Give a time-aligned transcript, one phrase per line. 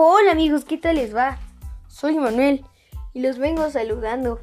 [0.00, 1.40] Hola amigos, ¿qué tal les va?
[1.88, 2.64] Soy Manuel
[3.14, 4.38] y los vengo saludando.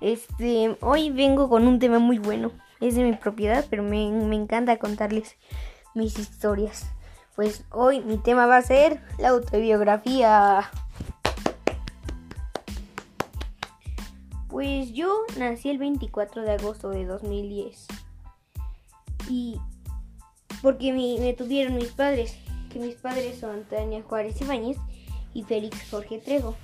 [0.00, 2.50] Este, hoy vengo con un tema muy bueno.
[2.80, 5.36] Es de mi propiedad, pero me, me encanta contarles
[5.94, 6.90] mis historias.
[7.36, 10.68] Pues hoy mi tema va a ser la autobiografía.
[14.48, 17.86] Pues yo nací el 24 de agosto de 2010.
[19.30, 19.60] Y
[20.62, 22.36] porque me, me tuvieron mis padres,
[22.74, 24.76] que mis padres son Tania Juárez Ibáñez
[25.32, 26.56] y Félix Jorge Trejo.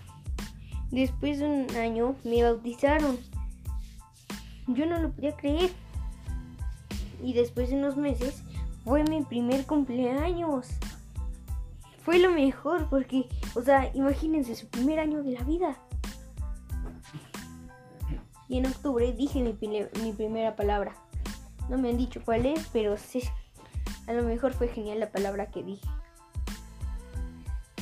[0.91, 3.17] Después de un año me bautizaron.
[4.67, 5.71] Yo no lo podía creer.
[7.23, 8.43] Y después de unos meses
[8.85, 10.67] fue mi primer cumpleaños.
[12.03, 15.79] Fue lo mejor porque, o sea, imagínense su primer año de la vida.
[18.49, 20.97] Y en octubre dije mi, primera palabra.
[21.69, 23.23] No me han dicho cuál es, pero sí,
[24.11, 25.89] a lo mejor fue genial la palabra que dije.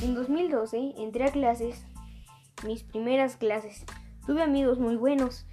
[0.03, 1.83] En 2012 entré a clases,
[2.63, 3.83] mis primeras clases.
[4.27, 5.47] Tuve amigos muy buenos.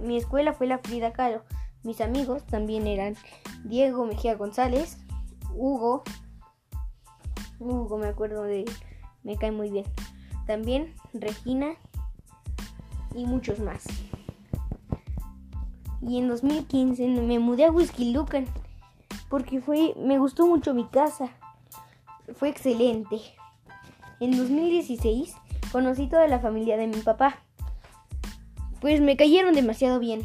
[0.00, 1.42] mi escuela fue la Frida Kahlo.
[1.82, 3.16] Mis amigos también eran
[3.64, 4.98] Diego Mejía González,
[5.52, 6.04] Hugo.
[7.58, 8.70] Hugo, me acuerdo de él.
[9.24, 9.84] Me cae muy bien.
[10.46, 11.74] También Regina
[13.16, 13.84] y muchos más.
[16.00, 18.46] Y en 2015 me mudé a Whisky Lucan
[19.28, 21.30] porque fue me gustó mucho mi casa.
[22.36, 23.20] Fue excelente.
[24.20, 25.34] En 2016
[25.72, 27.38] conocí toda la familia de mi papá.
[28.80, 30.22] Pues me cayeron demasiado bien.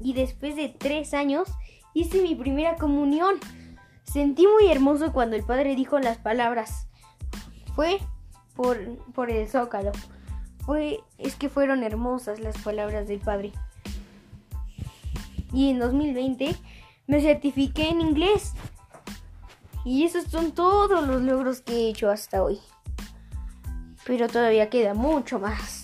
[0.00, 1.48] Y después de tres años
[1.94, 3.36] hice mi primera comunión.
[4.04, 6.88] Sentí muy hermoso cuando el padre dijo las palabras.
[7.74, 7.98] Fue
[8.56, 8.78] por,
[9.12, 9.92] por el zócalo.
[10.64, 13.52] Fue, es que fueron hermosas las palabras del padre.
[15.52, 16.56] Y en 2020
[17.10, 18.52] me certifiqué en inglés.
[19.84, 22.60] Y esos son todos los logros que he hecho hasta hoy.
[24.06, 25.79] Pero todavía queda mucho más.